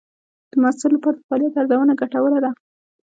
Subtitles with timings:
[0.51, 2.51] د محصل لپاره د فعالیت ارزونه ګټوره ده.